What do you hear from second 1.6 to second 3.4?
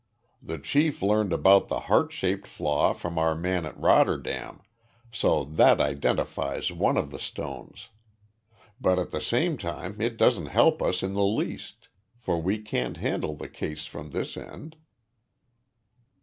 the heart shaped flaw from our